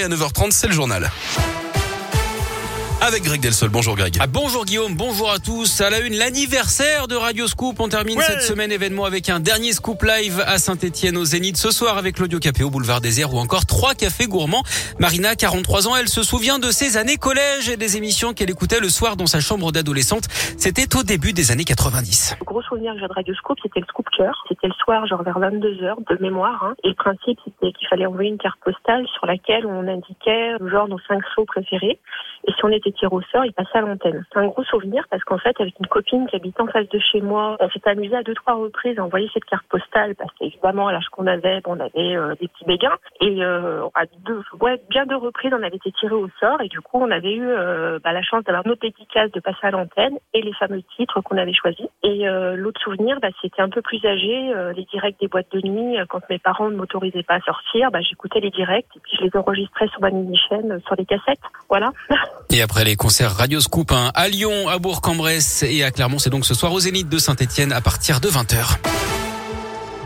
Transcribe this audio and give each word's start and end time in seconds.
et 0.00 0.04
à 0.04 0.08
9h30, 0.08 0.50
c'est 0.52 0.66
le 0.66 0.72
journal 0.72 1.10
avec 3.00 3.22
Greg 3.22 3.40
Delsol. 3.40 3.70
Bonjour 3.70 3.96
Greg. 3.96 4.16
Ah, 4.20 4.26
bonjour 4.26 4.64
Guillaume, 4.64 4.94
bonjour 4.94 5.30
à 5.30 5.38
tous. 5.38 5.80
À 5.80 5.90
la 5.90 6.00
une, 6.00 6.16
l'anniversaire 6.16 7.08
de 7.08 7.14
Radio 7.14 7.46
Scoop. 7.46 7.80
On 7.80 7.88
termine 7.88 8.20
cette 8.20 8.42
semaine 8.42 8.70
événement 8.70 9.04
avec 9.04 9.28
un 9.28 9.40
dernier 9.40 9.72
Scoop 9.72 10.02
Live 10.02 10.42
à 10.46 10.58
Saint-Etienne 10.58 11.16
au 11.16 11.24
Zénith 11.24 11.56
ce 11.56 11.70
soir 11.70 11.96
avec 11.96 12.18
l'Audio 12.18 12.38
Café 12.38 12.62
au 12.62 12.70
Boulevard 12.70 13.00
Désert 13.00 13.32
ou 13.32 13.38
encore 13.38 13.64
trois 13.66 13.94
cafés 13.94 14.26
gourmands. 14.26 14.62
Marina, 14.98 15.34
43 15.34 15.88
ans, 15.88 15.96
elle 15.96 16.08
se 16.08 16.22
souvient 16.22 16.58
de 16.58 16.70
ses 16.70 16.96
années 16.96 17.16
collège 17.16 17.68
et 17.68 17.76
des 17.76 17.96
émissions 17.96 18.34
qu'elle 18.34 18.50
écoutait 18.50 18.80
le 18.80 18.88
soir 18.88 19.16
dans 19.16 19.26
sa 19.26 19.40
chambre 19.40 19.72
d'adolescente. 19.72 20.24
C'était 20.58 20.96
au 20.96 21.02
début 21.02 21.32
des 21.32 21.52
années 21.52 21.64
90. 21.64 22.36
Le 22.40 22.44
gros 22.44 22.62
souvenir 22.62 22.92
que 22.94 23.00
j'ai 23.00 23.08
de 23.08 23.12
Radio 23.12 23.34
Scoop, 23.34 23.58
c'était 23.62 23.80
le 23.80 23.86
Scoop 23.86 24.06
Cœur. 24.16 24.44
C'était 24.48 24.68
le 24.68 24.74
soir, 24.74 25.06
genre 25.06 25.22
vers 25.22 25.38
22h 25.38 25.96
de 26.10 26.22
mémoire. 26.22 26.64
Hein. 26.64 26.74
Et 26.84 26.88
le 26.88 26.94
principe, 26.94 27.38
c'était 27.44 27.72
qu'il 27.72 27.88
fallait 27.88 28.06
envoyer 28.06 28.30
une 28.30 28.38
carte 28.38 28.60
postale 28.62 29.06
sur 29.14 29.26
laquelle 29.26 29.64
on 29.66 29.88
indiquait 29.88 30.52
genre 30.70 30.88
nos 30.88 30.98
cinq 31.08 31.22
sauts 31.34 31.46
préférés. 31.46 31.98
Et 32.46 32.52
si 32.52 32.64
on 32.64 32.70
était 32.70 32.89
tiré 32.92 33.14
au 33.14 33.22
sort, 33.22 33.44
il 33.44 33.52
passait 33.52 33.78
à 33.78 33.80
l'antenne. 33.80 34.24
C'est 34.32 34.38
un 34.38 34.46
gros 34.46 34.64
souvenir 34.64 35.04
parce 35.10 35.22
qu'en 35.24 35.38
fait, 35.38 35.58
avec 35.60 35.74
une 35.78 35.86
copine 35.86 36.26
qui 36.26 36.36
habite 36.36 36.60
en 36.60 36.66
face 36.66 36.88
de 36.88 36.98
chez 36.98 37.20
moi, 37.20 37.56
on 37.60 37.68
s'est 37.70 37.88
amusé 37.88 38.14
à 38.16 38.22
deux, 38.22 38.34
trois 38.34 38.54
reprises 38.54 38.98
à 38.98 39.04
envoyer 39.04 39.30
cette 39.32 39.44
carte 39.44 39.66
postale 39.68 40.14
parce 40.14 40.32
qu'évidemment, 40.34 40.88
à 40.88 40.92
l'âge 40.92 41.08
qu'on 41.10 41.26
avait, 41.26 41.60
on 41.66 41.78
avait 41.80 42.16
euh, 42.16 42.34
des 42.40 42.48
petits 42.48 42.64
béguins. 42.64 42.96
Et 43.20 43.42
euh, 43.44 43.86
à 43.94 44.04
deux, 44.24 44.42
ouais, 44.60 44.80
bien 44.88 45.06
deux 45.06 45.16
reprises, 45.16 45.52
on 45.52 45.62
avait 45.62 45.76
été 45.76 45.92
tiré 45.92 46.14
au 46.14 46.28
sort. 46.40 46.60
Et 46.62 46.68
du 46.68 46.80
coup, 46.80 46.98
on 47.00 47.10
avait 47.10 47.34
eu 47.34 47.48
euh, 47.48 47.98
bah, 48.02 48.12
la 48.12 48.22
chance 48.22 48.44
d'avoir 48.44 48.66
notre 48.66 48.80
dédicace 48.80 49.30
de 49.32 49.40
passer 49.40 49.66
à 49.66 49.70
l'antenne 49.70 50.18
et 50.34 50.42
les 50.42 50.52
fameux 50.54 50.82
titres 50.96 51.20
qu'on 51.20 51.36
avait 51.36 51.52
choisis. 51.52 51.86
Et 52.10 52.28
euh, 52.28 52.56
l'autre 52.56 52.80
souvenir, 52.80 53.18
bah, 53.20 53.28
c'était 53.40 53.62
un 53.62 53.68
peu 53.68 53.82
plus 53.82 54.04
âgé, 54.04 54.52
les 54.74 54.84
directs 54.84 55.16
des 55.20 55.28
boîtes 55.28 55.50
de 55.52 55.60
nuit. 55.60 55.96
Quand 56.08 56.20
mes 56.28 56.38
parents 56.38 56.68
ne 56.70 56.76
m'autorisaient 56.76 57.22
pas 57.22 57.36
à 57.36 57.40
sortir, 57.40 57.90
bah, 57.92 58.00
j'écoutais 58.00 58.40
les 58.40 58.50
directs 58.50 58.86
et 58.96 59.00
puis 59.00 59.16
je 59.18 59.24
les 59.24 59.30
enregistrais 59.34 59.86
sur 59.88 60.00
ma 60.00 60.10
mini-chaîne, 60.10 60.80
sur 60.86 60.96
les 60.96 61.04
cassettes. 61.04 61.38
Voilà. 61.68 61.92
Et 62.50 62.62
après 62.62 62.84
les 62.84 62.96
concerts 62.96 63.30
Radio 63.30 63.60
Scoop 63.60 63.92
hein, 63.92 64.10
à 64.14 64.28
Lyon, 64.28 64.68
à 64.68 64.78
Bourg-en-Bresse 64.78 65.62
et 65.62 65.84
à 65.84 65.92
Clermont, 65.92 66.18
c'est 66.18 66.30
donc 66.30 66.44
ce 66.44 66.54
soir 66.54 66.72
aux 66.72 66.80
Zénith 66.80 67.08
de 67.08 67.18
Saint-Etienne 67.18 67.72
à 67.72 67.80
partir 67.80 68.20
de 68.20 68.28
20h. 68.28 69.09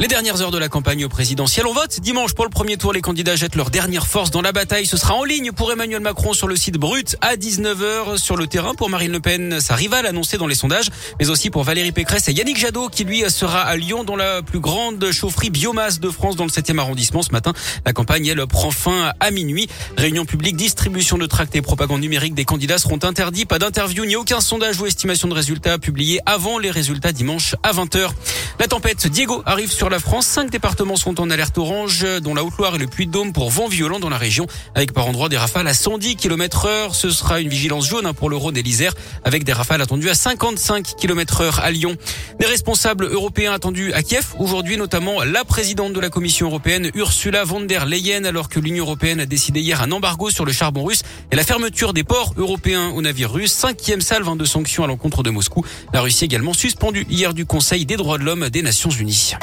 Les 0.01 0.09
dernières 0.09 0.43
heures 0.43 0.51
de 0.51 0.59
la 0.59 0.69
campagne 0.69 1.07
présidentielle, 1.07 1.67
on 1.69 1.73
vote. 1.73 2.01
Dimanche 2.01 2.35
pour 2.35 2.45
le 2.45 2.51
premier 2.51 2.77
tour, 2.77 2.93
les 2.93 3.01
candidats 3.01 3.37
jettent 3.37 3.55
leur 3.55 3.71
dernière 3.71 4.09
force 4.09 4.33
dans 4.33 4.43
la 4.43 4.51
bataille. 4.51 4.87
Ce 4.87 4.97
sera 4.97 5.15
en 5.15 5.23
ligne 5.23 5.53
pour 5.53 5.71
Emmanuel 5.71 6.01
Macron 6.01 6.33
sur 6.33 6.49
le 6.49 6.57
site 6.57 6.79
Brut 6.79 7.17
à 7.21 7.37
19h 7.37 8.17
sur 8.17 8.37
le 8.37 8.49
terrain 8.49 8.75
pour 8.75 8.91
Marine 8.91 9.13
Le 9.13 9.21
Pen, 9.21 9.61
sa 9.61 9.77
rivale 9.77 10.05
annoncée 10.05 10.37
dans 10.37 10.49
les 10.49 10.57
sondages, 10.57 10.91
mais 11.21 11.31
aussi 11.31 11.49
pour 11.49 11.63
Valérie 11.63 11.93
Pécresse 11.93 12.27
et 12.27 12.33
Yannick 12.33 12.59
Jadot 12.59 12.89
qui 12.89 13.05
lui 13.05 13.23
sera 13.31 13.61
à 13.61 13.77
Lyon 13.77 14.03
dans 14.03 14.17
la 14.17 14.43
plus 14.43 14.59
grande 14.59 15.13
chaufferie 15.13 15.51
biomasse 15.51 16.01
de 16.01 16.11
France 16.11 16.35
dans 16.35 16.45
le 16.45 16.51
7e 16.51 16.79
arrondissement 16.79 17.23
ce 17.23 17.31
matin. 17.31 17.53
La 17.87 17.93
campagne, 17.93 18.27
elle, 18.27 18.45
prend 18.49 18.73
fin 18.73 19.13
à 19.21 19.31
minuit. 19.31 19.69
Réunion 19.97 20.25
publique, 20.25 20.57
distribution 20.57 21.19
de 21.19 21.27
tracts 21.27 21.55
et 21.55 21.63
propagande 21.63 22.01
numérique 22.01 22.35
des 22.35 22.45
candidats 22.45 22.79
seront 22.79 22.99
interdits. 23.05 23.45
Pas 23.45 23.61
d'interview 23.61 24.05
ni 24.05 24.17
aucun 24.17 24.41
sondage 24.41 24.81
ou 24.81 24.87
estimation 24.87 25.29
de 25.29 25.35
résultats 25.35 25.79
publiés 25.79 26.19
avant 26.27 26.59
les 26.59 26.73
résultats 26.73 27.13
dimanche 27.13 27.55
à 27.63 27.73
20h. 27.73 28.11
La 28.59 28.67
tempête 28.67 29.07
Diego 29.07 29.43
arrive 29.47 29.71
sur 29.71 29.84
la 29.89 29.99
France. 29.99 30.27
Cinq 30.27 30.51
départements 30.51 30.97
sont 30.97 31.21
en 31.21 31.31
alerte 31.31 31.59
orange, 31.59 32.07
dont 32.23 32.35
la 32.35 32.45
Haute-Loire 32.45 32.77
et 32.77 32.79
le 32.79 32.87
Puy-de-Dôme 32.87 33.33
pour 33.33 33.51
vent 33.51 33.69
violent 33.69 33.99
dans 33.99 34.09
la 34.09 34.19
région, 34.19 34.47
avec 34.75 34.93
par 34.93 35.07
endroits 35.07 35.29
des 35.29 35.37
rafales 35.37 35.67
à 35.67 35.75
110 35.75 36.17
km 36.17 36.67
heure. 36.67 36.95
Ce 36.95 37.11
sera 37.11 37.41
une 37.41 37.49
vigilance 37.49 37.89
jaune 37.89 38.07
hein, 38.07 38.15
pour 38.15 38.31
le 38.31 38.37
Rhône 38.37 38.57
et 38.57 38.63
l'Isère, 38.63 38.95
avec 39.25 39.45
des 39.45 39.53
rafales 39.53 39.83
attendues 39.83 40.09
à 40.09 40.15
55 40.15 40.97
km 40.97 41.41
heure 41.43 41.61
à 41.61 41.71
Lyon. 41.71 41.97
Des 42.39 42.47
responsables 42.47 43.07
européens 43.07 43.53
attendus 43.53 43.93
à 43.93 44.03
Kiev 44.03 44.35
aujourd'hui, 44.39 44.77
notamment 44.77 45.23
la 45.25 45.45
présidente 45.45 45.93
de 45.93 46.01
la 46.01 46.11
Commission 46.11 46.47
européenne, 46.47 46.91
Ursula 46.95 47.45
von 47.45 47.61
der 47.61 47.87
Leyen, 47.87 48.25
alors 48.25 48.49
que 48.49 48.61
l'Union 48.61 48.85
européenne 48.85 49.21
a 49.21 49.27
décidé 49.27 49.61
hier 49.61 49.83
un 49.83 49.93
embargo 49.93 50.31
sur 50.31 50.45
le 50.45 50.53
charbon 50.53 50.85
russe 50.85 51.03
et 51.31 51.37
la 51.37 51.45
fermeture 51.45 51.93
des 51.93 52.05
ports 52.05 52.35
européens 52.37 52.91
aux 52.91 53.03
navires 53.03 53.33
russes. 53.33 53.53
Cinquième 53.53 54.01
salve 54.01 54.29
hein, 54.29 54.37
de 54.37 54.45
sanctions 54.45 54.85
à 54.85 54.87
l'encontre 54.87 55.23
de 55.23 55.31
Moscou. 55.31 55.65
La 55.93 56.01
Russie 56.01 56.25
également 56.25 56.55
suspendue 56.55 57.07
hier 57.11 57.35
du 57.35 57.45
Conseil 57.45 57.87
des 57.87 57.97
droits 57.97 58.19
de 58.19 58.25
l'homme 58.25 58.49
des 58.51 58.63
Nations 58.63 58.91
Unies. 58.91 59.35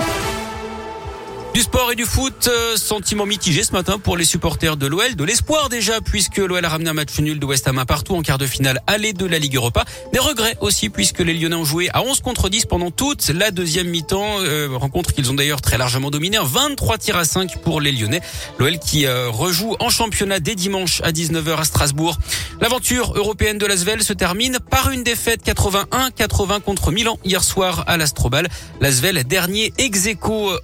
Du 1.54 1.60
sport 1.60 1.92
et 1.92 1.96
du 1.96 2.06
foot, 2.06 2.48
euh, 2.48 2.78
sentiment 2.78 3.26
mitigé 3.26 3.62
ce 3.64 3.74
matin 3.74 4.00
pour 4.00 4.16
les 4.16 4.24
supporters 4.24 4.78
de 4.78 4.88
l'OL, 4.88 5.18
de 5.18 5.24
l'espoir 5.26 5.68
déjà 5.68 6.00
puisque 6.00 6.38
l'OL 6.38 6.64
a 6.64 6.70
ramené 6.70 6.90
un 6.90 6.94
match 6.94 7.20
nul 7.20 7.40
de 7.40 7.46
West 7.46 7.68
Ham 7.68 7.78
à 7.78 7.86
partout 7.86 8.16
en 8.16 8.22
quart 8.22 8.38
de 8.38 8.46
finale 8.46 8.82
aller 8.88 9.12
de 9.12 9.26
la 9.26 9.38
Ligue 9.38 9.58
Europa. 9.58 9.84
Des 10.14 10.20
regrets 10.20 10.56
aussi 10.62 10.88
puisque 10.88 11.20
les 11.20 11.34
Lyonnais 11.34 11.58
ont 11.58 11.66
joué 11.66 11.90
à 11.92 12.04
11 12.04 12.22
contre 12.22 12.48
10 12.48 12.68
pendant 12.68 12.90
toute 12.90 13.28
la 13.28 13.52
deuxième 13.52 13.88
mi-temps, 13.88 14.40
euh, 14.40 14.70
rencontre 14.72 15.14
qu'ils 15.14 15.30
ont 15.30 15.34
d'ailleurs 15.34 15.60
très 15.60 15.78
largement 15.78 16.10
dominé, 16.10 16.38
23 16.42 16.98
tirs 16.98 17.18
à 17.18 17.26
5 17.26 17.58
pour 17.58 17.82
les 17.82 17.92
Lyonnais. 17.92 18.22
L'OL 18.58 18.80
qui 18.80 19.06
euh, 19.06 19.30
rejoue 19.30 19.76
en 19.82 19.90
championnat 19.90 20.40
dès 20.40 20.56
dimanche 20.56 21.02
à 21.04 21.12
19h 21.12 21.58
à 21.58 21.66
Strasbourg. 21.66 22.18
L'aventure 22.62 23.12
européenne 23.18 23.58
de 23.58 23.66
l'Asvel 23.66 24.04
se 24.04 24.14
termine 24.14 24.60
par 24.70 24.90
une 24.90 25.04
défaite 25.04 25.46
81-80 25.46 26.62
contre 26.62 26.92
Milan 26.92 27.20
hier 27.26 27.44
soir 27.44 27.84
à 27.88 27.98
l'Astrobal. 27.98 28.48
L'Asvel 28.80 29.22
dernier 29.26 29.74
ex 29.78 30.08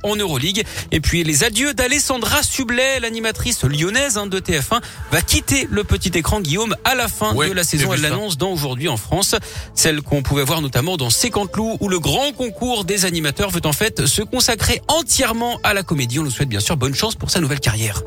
en 0.03 0.15
Euroleague. 0.15 0.63
Et 0.91 0.99
puis 0.99 1.23
les 1.23 1.43
adieux 1.43 1.73
d'Alessandra 1.73 2.43
Sublet, 2.43 2.99
l'animatrice 2.99 3.63
lyonnaise 3.63 4.17
hein, 4.17 4.27
de 4.27 4.39
TF1, 4.39 4.81
va 5.11 5.21
quitter 5.21 5.67
le 5.69 5.83
petit 5.83 6.09
écran 6.17 6.41
Guillaume 6.41 6.75
à 6.83 6.95
la 6.95 7.07
fin 7.07 7.33
de 7.33 7.53
la 7.53 7.63
saison. 7.63 7.93
Elle 7.93 8.01
l'annonce 8.01 8.37
dans 8.37 8.51
Aujourd'hui 8.51 8.87
en 8.87 8.97
France. 8.97 9.35
Celle 9.75 10.01
qu'on 10.01 10.23
pouvait 10.23 10.43
voir 10.43 10.61
notamment 10.61 10.97
dans 10.97 11.09
50 11.09 11.55
loups 11.55 11.77
où 11.79 11.89
le 11.89 11.99
grand 11.99 12.31
concours 12.31 12.85
des 12.85 13.05
animateurs 13.05 13.49
veut 13.49 13.65
en 13.65 13.73
fait 13.73 14.05
se 14.05 14.21
consacrer 14.21 14.81
entièrement 14.87 15.59
à 15.63 15.73
la 15.73 15.83
comédie. 15.83 16.19
On 16.19 16.23
nous 16.23 16.31
souhaite 16.31 16.49
bien 16.49 16.59
sûr 16.59 16.77
bonne 16.77 16.95
chance 16.95 17.15
pour 17.15 17.29
sa 17.29 17.39
nouvelle 17.39 17.59
carrière. 17.59 18.01